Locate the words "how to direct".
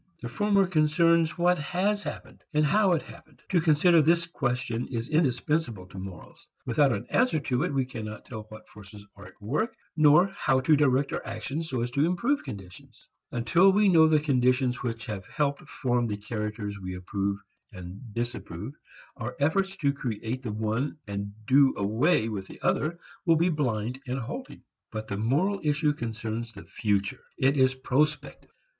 10.29-11.13